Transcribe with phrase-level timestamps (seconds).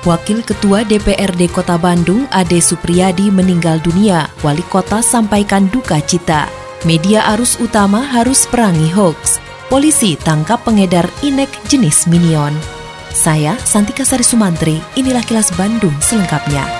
[0.00, 4.32] Wakil Ketua DPRD Kota Bandung, Ade Supriyadi meninggal dunia.
[4.40, 6.48] Wali Kota sampaikan duka cita.
[6.88, 9.36] Media arus utama harus perangi hoax.
[9.68, 12.56] Polisi tangkap pengedar inek jenis minion.
[13.12, 16.79] Saya, Santika Sari Sumantri, inilah kilas Bandung selengkapnya.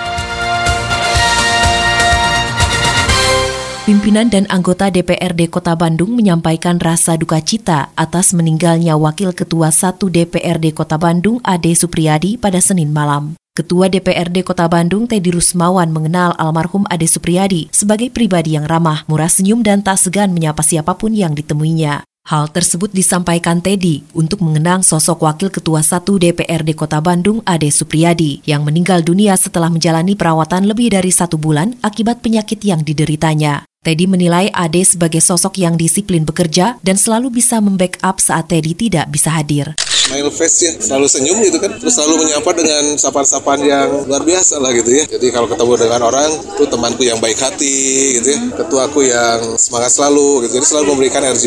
[3.90, 9.98] Pimpinan dan anggota DPRD Kota Bandung menyampaikan rasa duka cita atas meninggalnya Wakil Ketua 1
[9.98, 13.34] DPRD Kota Bandung Ade Supriyadi pada Senin malam.
[13.50, 19.26] Ketua DPRD Kota Bandung Teddy Rusmawan mengenal almarhum Ade Supriyadi sebagai pribadi yang ramah, murah
[19.26, 22.06] senyum dan tak segan menyapa siapa pun yang ditemuinya.
[22.30, 28.46] Hal tersebut disampaikan Teddy untuk mengenang sosok Wakil Ketua 1 DPRD Kota Bandung Ade Supriyadi
[28.46, 33.66] yang meninggal dunia setelah menjalani perawatan lebih dari satu bulan akibat penyakit yang dideritanya.
[33.82, 39.10] Teddy menilai Ade sebagai sosok yang disiplin bekerja dan selalu bisa membackup saat Teddy tidak
[39.10, 39.74] bisa hadir.
[39.88, 44.58] Smile face ya, selalu senyum gitu kan, terus selalu menyapa dengan sapaan-sapaan yang luar biasa
[44.58, 45.04] lah gitu ya.
[45.06, 49.94] Jadi kalau ketemu dengan orang, itu temanku yang baik hati gitu ya, ketuaku yang semangat
[49.94, 51.46] selalu gitu, jadi selalu memberikan energi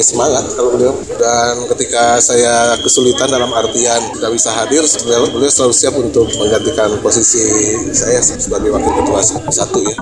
[0.00, 0.96] semangat kalau beliau.
[1.20, 7.42] Dan ketika saya kesulitan dalam artian tidak bisa hadir, beliau selalu siap untuk menggantikan posisi
[7.92, 9.20] saya sebagai wakil ketua
[9.52, 9.98] satu ya.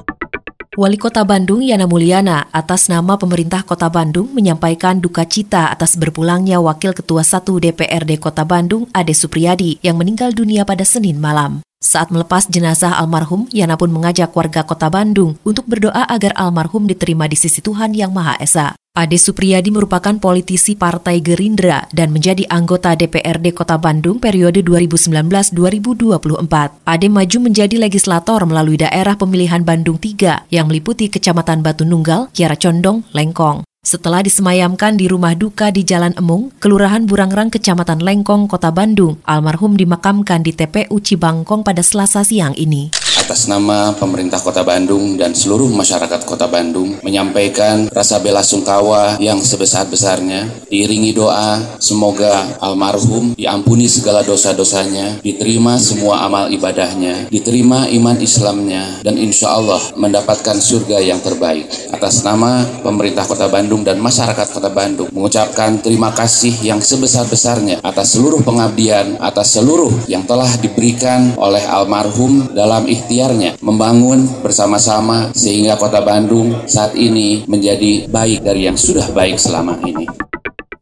[0.79, 6.63] Wali Kota Bandung Yana Mulyana atas nama pemerintah Kota Bandung menyampaikan duka cita atas berpulangnya
[6.63, 11.61] Wakil Ketua 1 DPRD Kota Bandung Ade Supriyadi yang meninggal dunia pada Senin malam.
[11.81, 17.25] Saat melepas jenazah almarhum, Yana pun mengajak warga kota Bandung untuk berdoa agar almarhum diterima
[17.25, 18.77] di sisi Tuhan Yang Maha Esa.
[18.93, 26.85] Ade Supriyadi merupakan politisi Partai Gerindra dan menjadi anggota DPRD Kota Bandung periode 2019-2024.
[26.85, 32.61] Ade maju menjadi legislator melalui daerah pemilihan Bandung 3 yang meliputi Kecamatan Batu Nunggal, Kiara
[32.61, 33.70] Condong, Lengkong.
[33.81, 39.73] Setelah disemayamkan di rumah duka di Jalan Emung, Kelurahan Burangrang, Kecamatan Lengkong, Kota Bandung, almarhum
[39.73, 42.93] dimakamkan di TPU Cibangkong pada Selasa siang ini
[43.31, 49.39] atas nama pemerintah Kota Bandung dan seluruh masyarakat Kota Bandung menyampaikan rasa bela sungkawa yang
[49.39, 58.99] sebesar-besarnya, diiringi doa semoga almarhum diampuni segala dosa-dosanya, diterima semua amal ibadahnya, diterima iman Islamnya,
[59.07, 61.71] dan insya Allah mendapatkan surga yang terbaik.
[61.95, 68.19] Atas nama pemerintah Kota Bandung dan masyarakat Kota Bandung mengucapkan terima kasih yang sebesar-besarnya atas
[68.19, 75.77] seluruh pengabdian, atas seluruh yang telah diberikan oleh almarhum dalam ikhtiar ikhtiarnya membangun bersama-sama sehingga
[75.77, 80.09] kota Bandung saat ini menjadi baik dari yang sudah baik selama ini.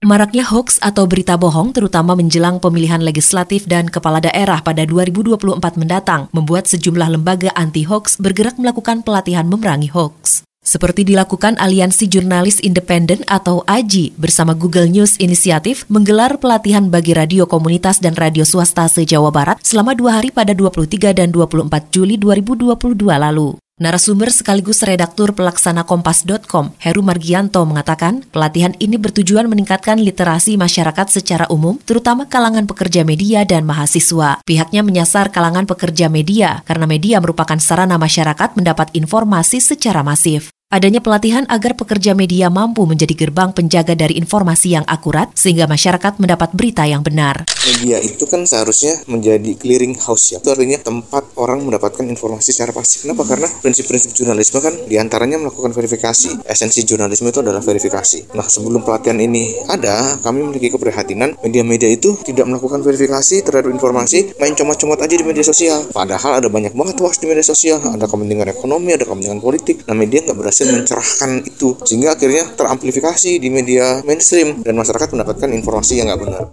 [0.06, 5.34] Maraknya hoax atau berita bohong terutama menjelang pemilihan legislatif dan kepala daerah pada 2024
[5.75, 10.47] mendatang membuat sejumlah lembaga anti hoax bergerak melakukan pelatihan memerangi hoax.
[10.69, 17.49] Seperti dilakukan Aliansi Jurnalis Independen atau AJI bersama Google News Inisiatif menggelar pelatihan bagi radio
[17.49, 23.01] komunitas dan radio swasta se-Jawa Barat selama dua hari pada 23 dan 24 Juli 2022
[23.01, 23.56] lalu.
[23.79, 31.47] Narasumber sekaligus redaktur pelaksana Kompas.com, Heru Margianto mengatakan, pelatihan ini bertujuan meningkatkan literasi masyarakat secara
[31.47, 34.43] umum, terutama kalangan pekerja media dan mahasiswa.
[34.43, 40.50] Pihaknya menyasar kalangan pekerja media, karena media merupakan sarana masyarakat mendapat informasi secara masif.
[40.69, 46.21] Adanya pelatihan agar pekerja media mampu menjadi gerbang penjaga dari informasi yang akurat sehingga masyarakat
[46.21, 47.49] mendapat berita yang benar.
[47.65, 50.45] Media itu kan seharusnya menjadi clearing house ya.
[50.45, 53.01] Itu artinya tempat orang mendapatkan informasi secara pasti.
[53.01, 53.25] Kenapa?
[53.25, 56.45] Karena prinsip-prinsip jurnalisme kan di antaranya melakukan verifikasi.
[56.45, 58.37] Esensi jurnalisme itu adalah verifikasi.
[58.37, 64.37] Nah sebelum pelatihan ini ada, kami memiliki keprihatinan media-media itu tidak melakukan verifikasi terhadap informasi,
[64.37, 65.88] main comot-comot aja di media sosial.
[65.97, 67.81] Padahal ada banyak banget hoax di media sosial.
[67.81, 69.88] Ada kepentingan ekonomi, ada kepentingan politik.
[69.88, 75.14] Nah media nggak berhasil berhasil mencerahkan itu sehingga akhirnya teramplifikasi di media mainstream dan masyarakat
[75.14, 76.44] mendapatkan informasi yang nggak benar.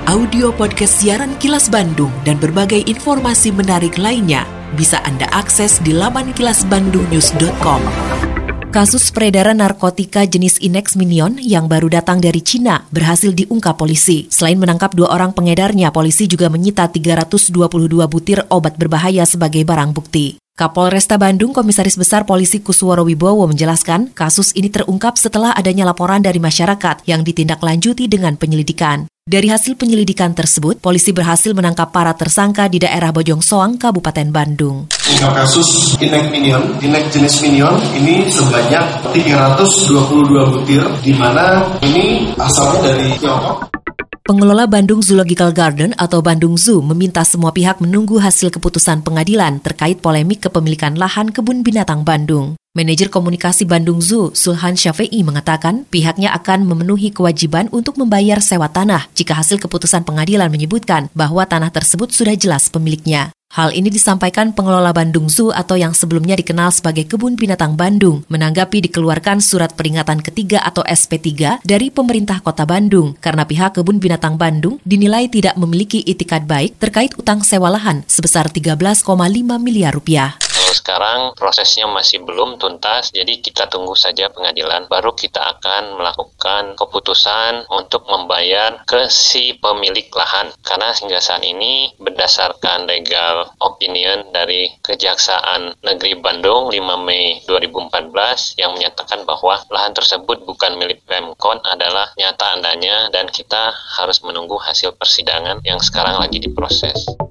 [0.10, 4.46] audio podcast siaran Kilas Bandung dan berbagai informasi menarik lainnya
[4.78, 8.29] bisa Anda akses di laman kilasbandungnews.com.
[8.70, 14.30] Kasus peredaran narkotika jenis Inex Minion yang baru datang dari Cina berhasil diungkap polisi.
[14.30, 17.50] Selain menangkap dua orang pengedarnya, polisi juga menyita 322
[18.06, 20.38] butir obat berbahaya sebagai barang bukti.
[20.60, 26.36] Kapolresta Bandung Komisaris Besar Polisi Kusworo Wibowo menjelaskan, kasus ini terungkap setelah adanya laporan dari
[26.36, 29.08] masyarakat yang ditindaklanjuti dengan penyelidikan.
[29.24, 34.92] Dari hasil penyelidikan tersebut, polisi berhasil menangkap para tersangka di daerah Bojong Soang, Kabupaten Bandung.
[34.92, 42.84] Ungkap kasus Inek Minion, Inek jenis Minion ini sebanyak 322 butir, di mana ini asalnya
[42.84, 43.79] dari Tiongkok.
[44.30, 50.06] Pengelola Bandung Zoological Garden atau Bandung Zoo meminta semua pihak menunggu hasil keputusan pengadilan terkait
[50.06, 52.54] polemik kepemilikan lahan kebun binatang Bandung.
[52.78, 59.10] Manajer Komunikasi Bandung Zoo, Sulhan Syafi'i mengatakan pihaknya akan memenuhi kewajiban untuk membayar sewa tanah
[59.18, 63.34] jika hasil keputusan pengadilan menyebutkan bahwa tanah tersebut sudah jelas pemiliknya.
[63.50, 68.86] Hal ini disampaikan pengelola Bandung Zoo atau yang sebelumnya dikenal sebagai Kebun Binatang Bandung menanggapi
[68.86, 73.18] dikeluarkan surat peringatan ketiga atau SP3 dari pemerintah kota Bandung.
[73.18, 78.54] Karena pihak Kebun Binatang Bandung dinilai tidak memiliki itikat baik terkait utang sewa lahan sebesar
[78.54, 79.02] 13,5
[79.58, 80.38] miliar rupiah
[80.72, 87.70] sekarang prosesnya masih belum tuntas, jadi kita tunggu saja pengadilan, baru kita akan melakukan keputusan
[87.72, 90.52] untuk membayar ke si pemilik lahan.
[90.66, 98.76] Karena hingga saat ini berdasarkan legal opinion dari Kejaksaan Negeri Bandung 5 Mei 2014 yang
[98.76, 104.98] menyatakan bahwa lahan tersebut bukan milik Pemkon adalah nyata adanya dan kita harus menunggu hasil
[104.98, 107.29] persidangan yang sekarang lagi diproses.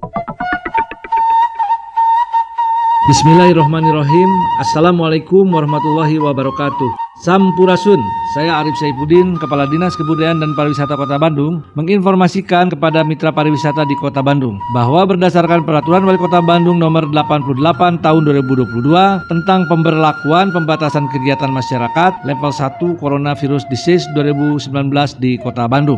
[3.09, 4.29] Bismillahirrahmanirrahim
[4.61, 6.93] Assalamualaikum warahmatullahi wabarakatuh
[7.25, 7.97] Sampurasun,
[8.37, 13.97] saya Arif Saifuddin, Kepala Dinas Kebudayaan dan Pariwisata Kota Bandung menginformasikan kepada mitra pariwisata di
[13.97, 18.77] Kota Bandung bahwa berdasarkan Peraturan Wali Kota Bandung nomor 88 tahun 2022
[19.25, 24.69] tentang pemberlakuan pembatasan kegiatan masyarakat level 1 Coronavirus Disease 2019
[25.17, 25.97] di Kota Bandung.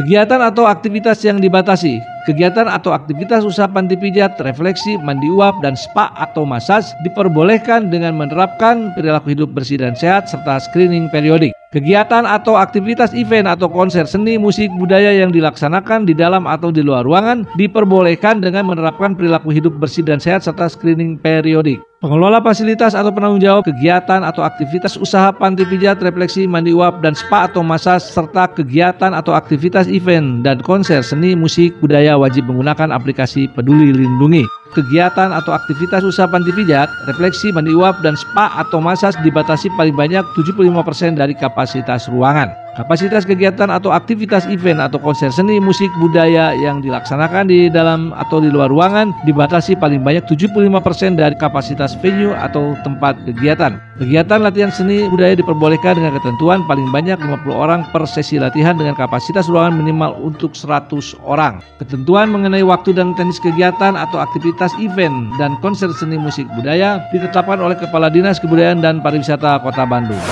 [0.00, 5.72] Kegiatan atau aktivitas yang dibatasi Kegiatan atau aktivitas usaha panti pijat, refleksi, mandi uap, dan
[5.72, 11.56] spa atau masas diperbolehkan dengan menerapkan perilaku hidup bersih dan sehat serta screening periodik.
[11.72, 16.82] Kegiatan atau aktivitas event atau konser seni, musik, budaya yang dilaksanakan di dalam atau di
[16.82, 21.78] luar ruangan diperbolehkan dengan menerapkan perilaku hidup bersih dan sehat serta screening periodik.
[22.00, 27.12] Pengelola fasilitas atau penanggung jawab kegiatan atau aktivitas usaha panti pijat, refleksi, mandi uap, dan
[27.12, 32.94] spa atau masas serta kegiatan atau aktivitas event dan konser seni, musik, budaya wajib menggunakan
[32.94, 34.46] aplikasi Peduli Lindungi.
[34.70, 39.98] Kegiatan atau aktivitas usaha panti pijat, refleksi, mandi uap, dan spa atau masas dibatasi paling
[39.98, 42.54] banyak 75% dari kapasitas ruangan.
[42.70, 48.38] Kapasitas kegiatan atau aktivitas event atau konser seni, musik, budaya yang dilaksanakan di dalam atau
[48.38, 53.74] di luar ruangan dibatasi paling banyak 75% dari kapasitas venue atau tempat kegiatan.
[53.98, 58.94] Kegiatan latihan seni budaya diperbolehkan dengan ketentuan paling banyak 50 orang per sesi latihan dengan
[58.94, 61.58] kapasitas ruangan minimal untuk 100 orang.
[61.82, 67.58] Ketentuan mengenai waktu dan teknis kegiatan atau aktivitas event dan konser seni musik budaya ditetapkan
[67.58, 70.22] oleh Kepala Dinas Kebudayaan dan Pariwisata Kota Bandung.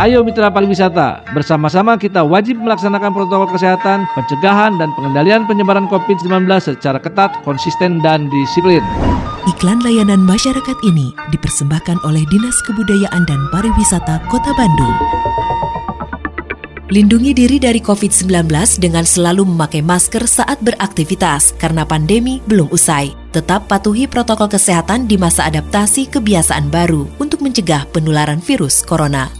[0.00, 6.96] Ayo mitra pariwisata, bersama-sama kita wajib melaksanakan protokol kesehatan, pencegahan dan pengendalian penyebaran COVID-19 secara
[6.96, 8.80] ketat, konsisten dan disiplin.
[9.44, 14.96] Iklan layanan masyarakat ini dipersembahkan oleh Dinas Kebudayaan dan Pariwisata Kota Bandung.
[16.88, 18.48] Lindungi diri dari COVID-19
[18.80, 23.12] dengan selalu memakai masker saat beraktivitas karena pandemi belum usai.
[23.36, 29.39] Tetap patuhi protokol kesehatan di masa adaptasi kebiasaan baru untuk mencegah penularan virus corona.